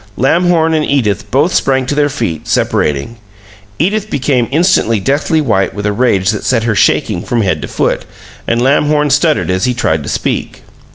Lamhorn 0.17 0.73
and 0.73 0.83
Edith 0.83 1.29
both 1.29 1.53
sprang 1.53 1.85
to 1.85 1.93
their 1.93 2.09
feet, 2.09 2.47
separating. 2.47 3.17
Edith 3.77 4.09
became 4.09 4.47
instantly 4.49 4.99
deathly 4.99 5.41
white 5.41 5.75
with 5.75 5.85
a 5.85 5.93
rage 5.93 6.31
that 6.31 6.43
set 6.43 6.63
her 6.63 6.73
shaking 6.73 7.21
from 7.21 7.43
head 7.43 7.61
to 7.61 7.67
foot, 7.67 8.05
and 8.47 8.59
Lamhorn 8.59 9.11
stuttered 9.11 9.51
as 9.51 9.65
he 9.65 9.75
tried 9.75 10.01
to 10.01 10.09
speak. 10.09 10.63